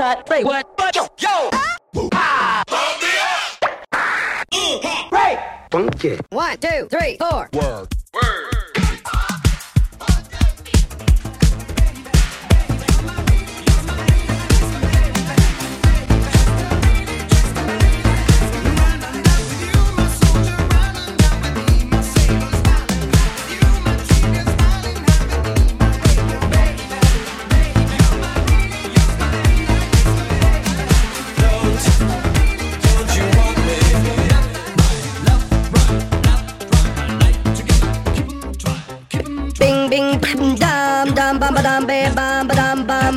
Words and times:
that 0.00 0.24
they 0.24 0.42
would 0.42 0.64
but 0.78 0.96
yo 0.96 1.02
yo. 1.18 1.50
Ah. 2.14 2.62
Bump 2.66 3.02
me 3.02 3.08
up 3.20 3.60
funky. 5.70 6.18
One 6.30 6.56
two 6.56 6.88
three 6.90 7.18
four. 7.18 7.50
Word. 7.52 7.88
Word. 8.14 8.59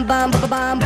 Bam, 0.07 0.31
bam, 0.49 0.79
bam. 0.79 0.82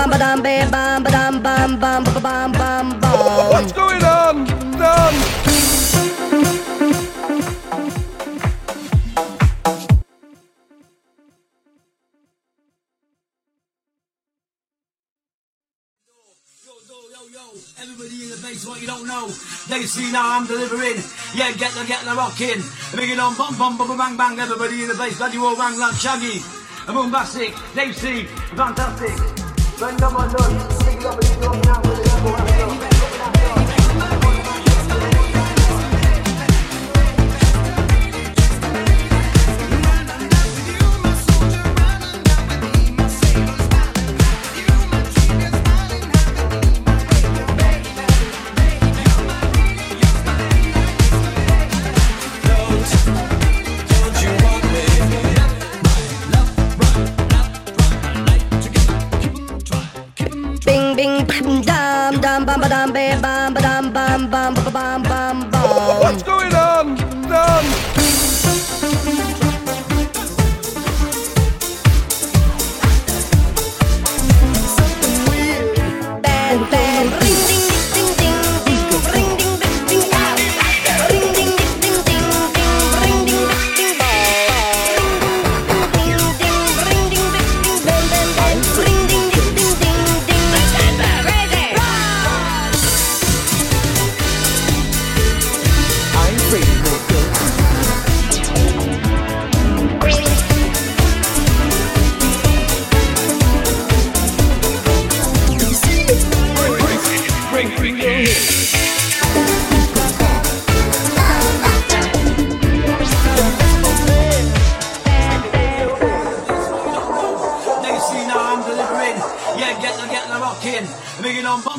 bam 0.00 0.10
ba 0.10 0.18
dam 0.18 0.42
bam 0.42 0.70
bam 0.70 1.02
ba 1.02 1.10
dam 1.10 1.42
bam 1.42 1.80
bam 1.80 2.04
ba 2.04 2.20
bam 2.20 2.52
bam 2.52 3.00
bam. 3.00 3.50
What's 3.52 3.72
going 3.72 4.02
on? 4.04 4.44
Down. 4.78 5.14
Everybody 17.82 18.24
in 18.24 18.30
the 18.30 18.36
base, 18.42 18.66
what 18.66 18.80
you 18.80 18.86
don't 18.86 19.06
know, 19.06 19.26
they 19.68 19.82
see 19.82 20.12
now 20.12 20.36
I'm 20.36 20.46
delivering. 20.46 21.02
Yeah, 21.34 21.52
get 21.52 21.72
the 21.72 21.84
get 21.84 22.04
the 22.04 22.14
rocking. 22.14 22.62
Big 22.96 23.18
on 23.18 23.36
bum 23.36 23.56
bum 23.58 23.76
bum 23.76 23.96
bang 23.98 24.16
bang. 24.16 24.38
Everybody 24.38 24.82
in 24.82 24.88
the 24.88 24.94
base, 24.94 25.18
bloody 25.18 25.38
all 25.38 25.56
rang 25.56 25.78
like 25.78 25.94
Shaggy, 25.94 26.40
a 26.88 26.92
Boombastic. 26.92 27.52
They 27.74 27.92
see 27.92 28.24
fantastic. 28.56 29.39
Venga, 29.80 30.10
mandó, 30.10 30.36
venga, 30.84 31.10
venga, 31.10 31.16
venga, 31.16 31.50
venga, 31.52 31.80
venga, 31.80 32.44
venga, 32.44 32.66
venga, 32.66 32.89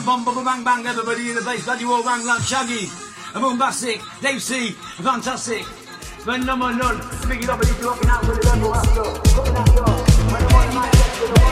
bum 0.06 0.26
bum 0.26 0.36
bum 0.36 0.46
bang 0.46 0.64
bang, 0.64 0.88
everybody 0.88 1.30
in 1.30 1.36
the 1.36 1.42
place, 1.42 1.64
bloody 1.64 1.86
war 1.86 2.04
bang 2.04 2.26
like 2.26 2.42
shaggy, 2.44 2.90
a 3.36 3.40
bombastic, 3.40 4.02
Dave 4.22 4.42
C, 4.42 4.72
fantastic, 5.02 5.64
phenomenal, 6.24 6.98
big 7.28 7.44
it 7.44 7.50
up 7.50 7.60
and 7.60 7.70
you're 7.70 7.80
blocking 7.80 8.10
out 8.10 8.28
with 8.28 8.42
the 8.42 8.48
level 8.48 8.76
after, 8.76 9.02
after, 9.58 9.84
when 10.32 10.44
I'm 10.44 10.56
on 10.56 10.76
my 10.76 11.51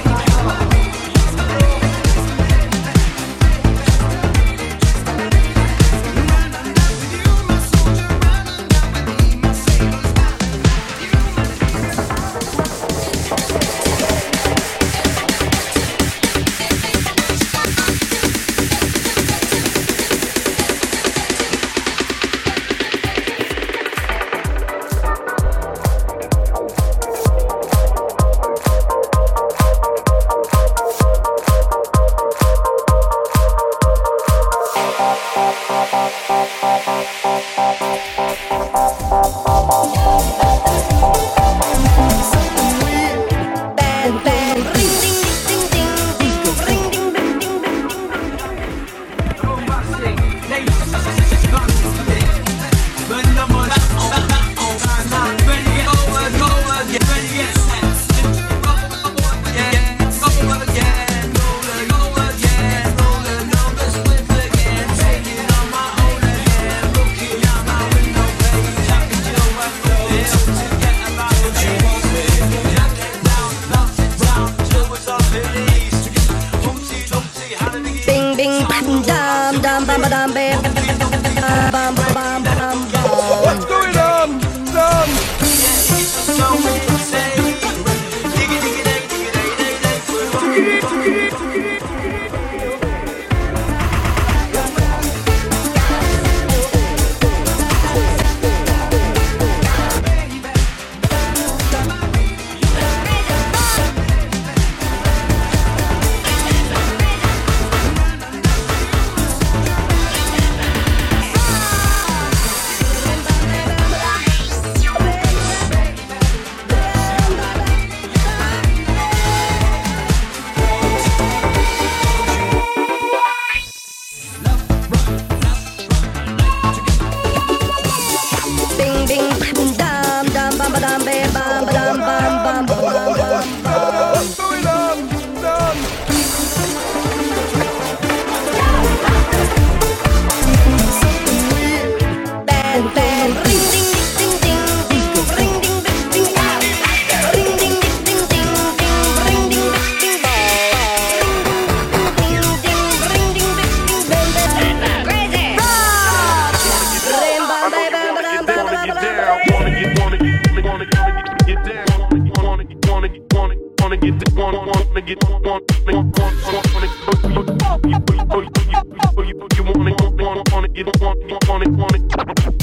it, 170.71 170.77
you 170.77 170.83
don't 170.83 171.01
want, 171.01 171.21
you 171.21 171.27
don't 171.27 171.49
want 171.49 171.63
it, 171.63 171.69
want 171.69 171.95
it. 171.95 172.58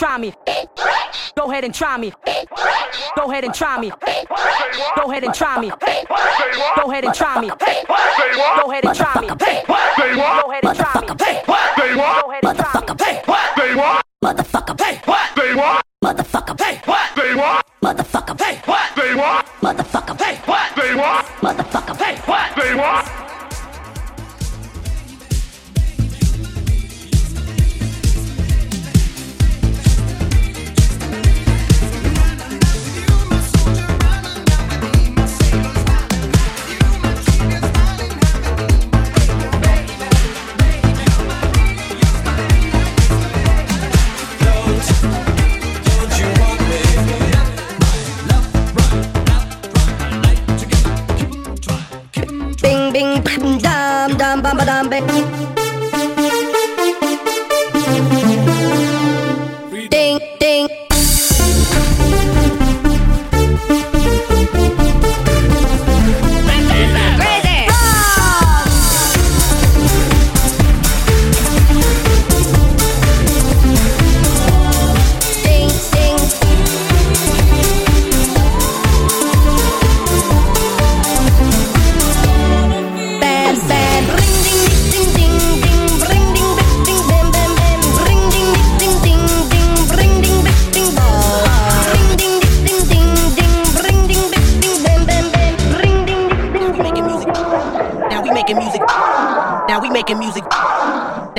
try 0.00 0.16
me. 0.16 0.32
Go 1.36 1.50
ahead 1.50 1.64
and 1.64 1.74
try 1.74 1.98
me. 1.98 2.10
Go 3.16 3.30
ahead 3.30 3.44
and 3.44 3.52
try 3.52 3.78
me. 3.78 3.92
Go 4.96 5.10
ahead 5.10 5.24
and 5.24 5.34
try 5.34 5.60
me. 5.60 5.70
Go 5.76 5.80
ahead 6.00 6.04
and 6.14 6.14
try 6.14 6.30
me. 6.40 6.48
Go 6.76 6.90
ahead 6.90 7.04
and 7.04 7.14
try 7.14 7.40
me. 7.42 7.48
Go 7.48 8.70
ahead 8.70 8.84
and 8.86 8.96
try 8.96 9.20
me. 9.20 9.28
Go 9.28 9.40
ahead 10.48 10.64
and 10.64 10.78
try 10.78 11.00
me. 11.00 11.08
Motherfucker, 14.24 14.80
hey, 14.80 15.00
what? 15.04 15.36
They 15.36 15.54
want? 15.54 15.84
Motherfucker, 16.02 16.60
hey, 16.60 16.80
what? 16.86 17.14
They 17.16 17.34
want? 17.34 17.66
Motherfucker, 17.82 18.40
hey, 18.40 18.60
what? 18.64 18.96
They 18.96 19.14
want? 19.14 19.49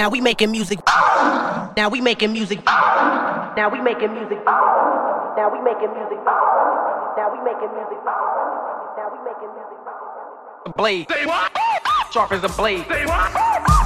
Now 0.01 0.09
we 0.09 0.19
making 0.19 0.49
music. 0.49 0.79
Now 1.77 1.87
we 1.91 2.01
making 2.01 2.33
music. 2.33 2.65
Now 2.65 3.69
we 3.71 3.81
making 3.81 4.11
music. 4.15 4.43
Now 4.43 5.51
we 5.53 5.61
making 5.61 5.93
music. 5.93 6.17
Now 6.25 7.29
we 7.29 7.37
making 7.45 7.69
music. 7.69 8.01
Now 8.97 9.11
we 9.13 9.19
making 9.21 9.53
music. 9.53 9.77
Blade. 10.75 11.05
Sharp 12.11 12.31
as 12.31 12.43
a 12.43 12.49
blade. 12.49 12.83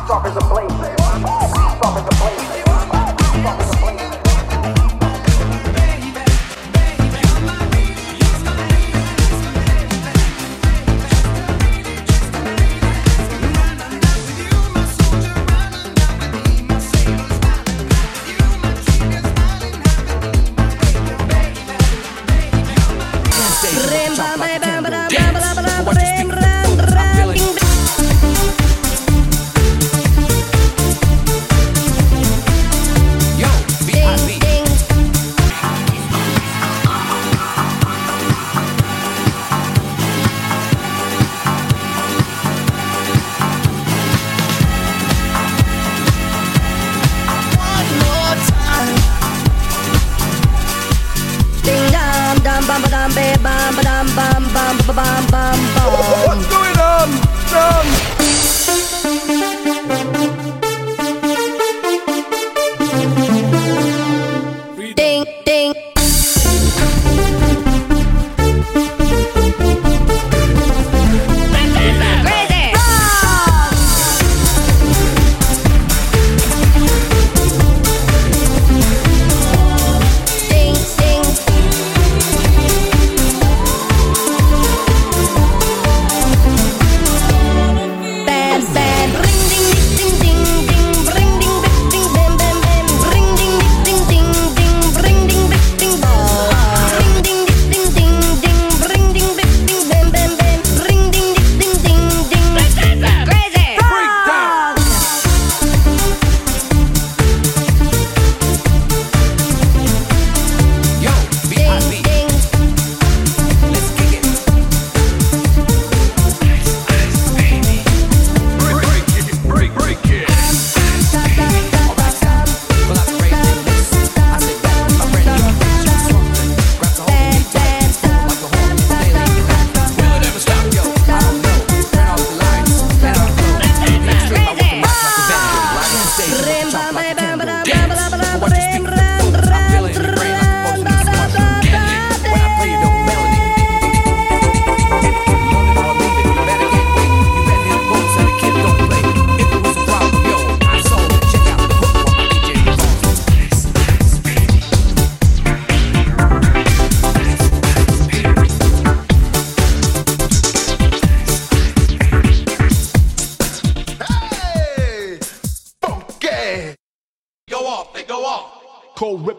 Sharp 0.08 0.24
as 0.24 0.38
a 0.38 0.40
blade. 0.48 0.72
Sharp 0.72 1.98
as 1.98 2.08
a 2.08 2.16
blade. 2.16 2.56
Sharp 3.44 3.60
as 3.60 3.68
a 3.68 3.78
blade. 3.82 4.15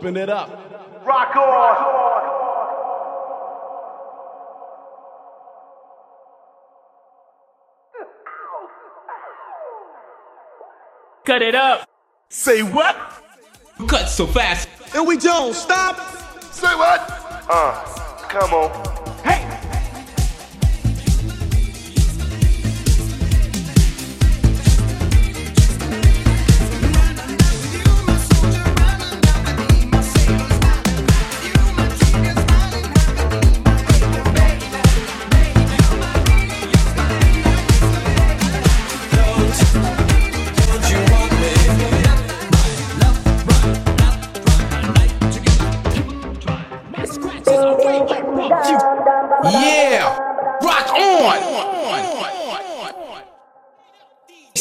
open 0.07 0.17
it 0.17 0.29
up. 0.29 0.49
Rock 1.05 1.35
on! 1.35 2.37
Cut 11.25 11.43
it 11.43 11.57
up! 11.57 11.89
Say 12.29 12.63
what? 12.63 12.95
Cut 13.89 14.07
so 14.07 14.27
fast. 14.27 14.69
And 14.95 15.09
we 15.09 15.17
don't 15.17 15.55
stop! 15.55 15.97
Say 16.53 16.69
what? 16.69 17.01
Uh, 17.51 17.85
come 18.29 18.55
on. 18.55 19.06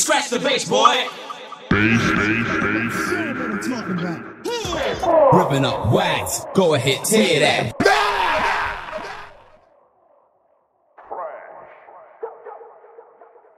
scratch 0.05 0.29
the 0.29 0.37
bass, 0.37 0.69
boy. 0.69 1.07
Bass, 1.71 2.01
bass, 2.11 2.47
bass. 2.61 2.95
Ripping 5.33 5.65
up 5.65 5.91
wax. 5.91 6.45
Go 6.53 6.75
ahead, 6.75 7.03
tear 7.03 7.39
that. 7.39 7.73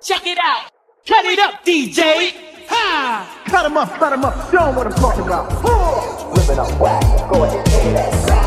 Check 0.01 0.25
it 0.25 0.37
out. 0.41 0.71
Cut 1.05 1.25
it 1.25 1.39
up, 1.39 1.65
DJ. 1.65 2.33
Ha! 2.69 3.43
Cut 3.47 3.65
him 3.65 3.75
up, 3.75 3.89
cut 3.99 4.13
him 4.13 4.23
up. 4.23 4.49
Show 4.49 4.69
him 4.69 4.75
what 4.77 4.87
I'm 4.87 4.93
talking 4.93 5.23
about. 5.23 5.51
Ripping 6.37 6.59
up 6.59 6.79
wax. 6.79 7.05
Go 7.29 7.43
ahead, 7.43 7.65
tear 7.65 7.93
that. 7.93 8.46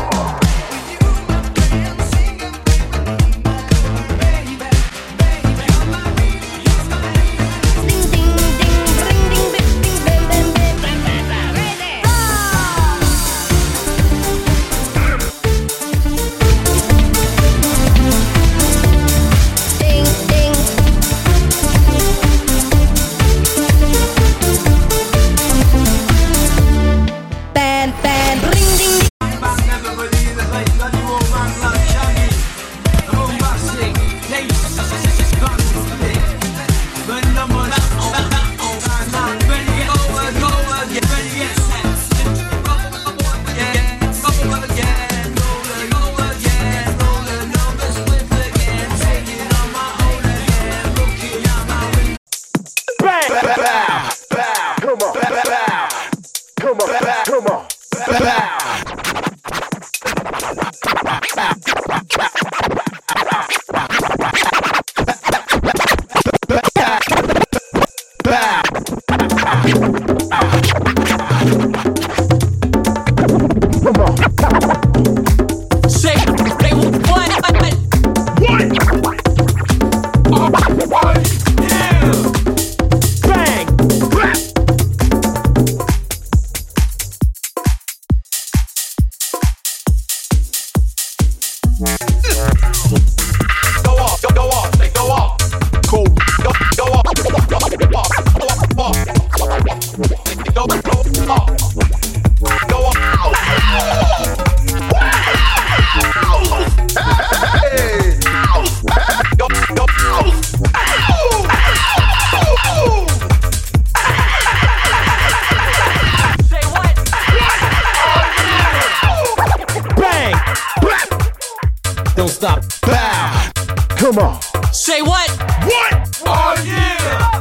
Come 124.11 124.25
on! 124.25 124.41
Say 124.73 125.01
what? 125.01 125.29
What? 125.63 126.21
Oh 126.25 126.61
yeah. 126.65 127.39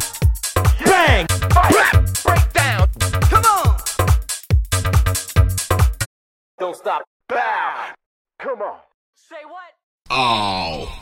Bang! 0.85 1.27
Break 2.23 2.53
down. 2.53 2.89
Come 3.23 3.45
on. 3.45 3.77
Don't 6.61 6.77
stop. 6.77 7.03
Bow! 7.29 7.93
Come 8.39 8.63
on! 8.63 8.79
Say 9.17 9.43
what? 9.49 9.73
What? 10.17 11.00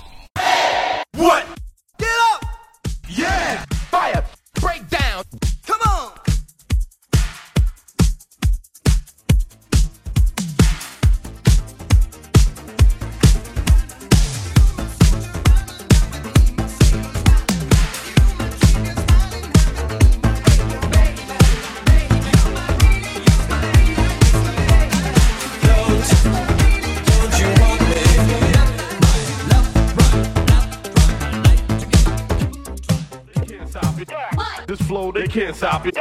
Flow, 34.89 35.13
they 35.13 35.27
can't 35.29 35.55
stop 35.55 35.87
it. 35.87 35.99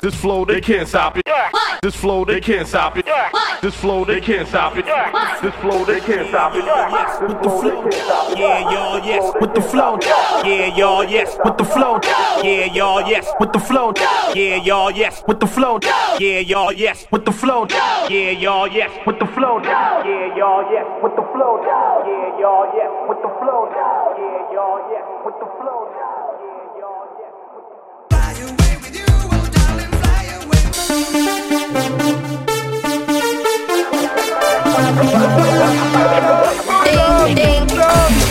This 0.00 0.14
flow, 0.14 0.44
they 0.44 0.60
can't 0.60 0.86
stop 0.86 1.18
it. 1.18 1.26
This 1.82 1.96
flow, 1.96 2.24
they 2.24 2.40
can't 2.40 2.68
stop 2.68 2.96
it. 2.96 3.04
This 3.60 3.74
flow, 3.74 4.04
they 4.04 4.20
can't 4.20 4.46
stop 4.46 4.76
it. 4.76 4.86
This 5.42 5.54
flow, 5.56 5.84
they 5.84 5.98
can't 6.00 6.28
stop 6.28 6.54
it. 6.54 6.62
With 7.28 7.42
the 7.42 7.50
flow, 7.50 7.90
yeah, 8.36 8.70
y'all, 8.70 9.04
yes. 9.04 9.34
With 9.40 9.54
the 9.54 9.60
flow, 9.60 9.98
yeah, 10.44 10.76
y'all, 10.76 11.04
yes. 11.04 11.36
With 11.44 11.58
the 11.58 11.64
flow, 11.64 11.98
yeah, 12.44 12.66
y'all, 12.66 13.02
yes. 13.08 13.26
With 13.40 13.52
the 13.52 13.58
flow, 13.58 13.92
yeah, 14.34 14.56
y'all, 14.56 14.92
yes. 14.92 15.24
With 15.26 15.40
the 15.40 15.46
flow, 15.48 15.80
yeah, 16.20 16.38
y'all, 16.38 16.72
yes. 16.72 17.04
With 17.10 17.24
the 17.24 17.32
flow, 17.32 17.66
yeah, 17.66 18.38
y'all, 18.44 18.70
yes. 18.72 18.88
With 19.04 19.18
the 19.18 19.26
flow, 19.34 19.58
yeah, 19.58 20.38
y'all, 20.38 20.62
yes. 20.70 20.86
With 21.02 21.16
the 21.16 21.26
flow, 21.34 21.58
yeah, 21.66 22.38
y'all, 22.38 22.70
yes. 22.70 22.90
With 23.08 23.18
the 23.18 23.32
flow, 23.42 23.66
yeah, 23.74 24.54
y'all, 24.54 24.78
yes. 24.94 25.04
With 25.26 25.34
the 25.42 25.50
flow, 25.58 25.67
Ding 30.88 31.04
ding. 37.66 38.27